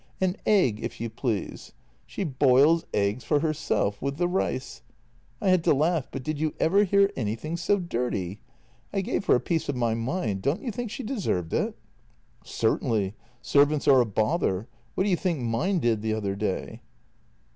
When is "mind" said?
9.93-10.41